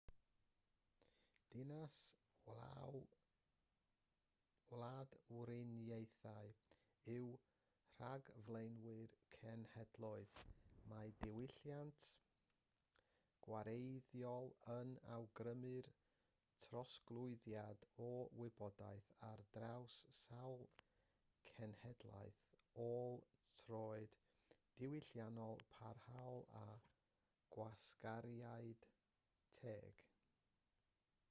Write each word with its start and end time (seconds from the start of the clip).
dinas-wladwriaethau 1.51 2.91
yw 7.15 7.25
rhagflaenwyr 7.99 9.15
cenhedloedd 9.33 10.37
mae 10.91 11.09
diwylliant 11.23 12.05
gwareiddiol 13.47 14.47
yn 14.75 14.93
awgrymu'r 15.17 15.89
trosglwyddiad 16.67 17.83
o 18.05 18.07
wybodaeth 18.43 19.09
ar 19.31 19.43
draws 19.57 19.97
sawl 20.21 20.63
cenhedlaeth 21.51 22.45
ôl-troed 22.87 24.15
diwylliannol 24.81 25.59
parhaol 25.79 26.41
a 26.67 26.69
gwasgariad 27.57 28.87
teg 29.63 30.01